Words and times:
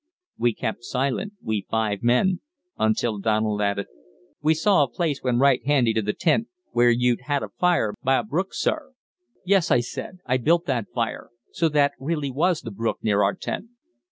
We 0.39 0.55
kept 0.55 0.83
silent, 0.83 1.33
we 1.43 1.67
five 1.69 2.01
men, 2.01 2.39
until 2.75 3.19
Donald 3.19 3.61
added: 3.61 3.85
"We 4.41 4.55
saw 4.55 4.81
a 4.81 4.89
place 4.89 5.21
when 5.21 5.37
right 5.37 5.63
handy 5.63 5.93
to 5.93 6.01
th' 6.01 6.17
tent 6.17 6.47
where 6.71 6.89
you'd 6.89 7.21
had 7.25 7.43
a 7.43 7.49
fire 7.49 7.93
by 8.03 8.17
a 8.17 8.23
brook, 8.23 8.55
sir." 8.55 8.93
"Yes," 9.45 9.69
I 9.69 9.81
said; 9.81 10.17
"I 10.25 10.37
built 10.37 10.65
that 10.65 10.89
fire 10.91 11.29
so 11.51 11.69
that 11.69 11.91
really 11.99 12.31
was 12.31 12.61
the 12.61 12.71
brook 12.71 12.97
near 13.03 13.21
our 13.21 13.35
tent!" 13.35 13.67